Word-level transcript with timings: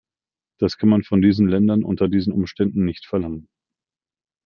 Das 0.59 0.77
kann 0.79 0.89
man 0.89 1.03
von 1.03 1.21
diesen 1.21 1.47
Ländern 1.47 1.83
unter 1.83 2.07
diesen 2.09 2.33
Umständen 2.33 2.85
nicht 2.85 3.05
verlangen. 3.05 3.47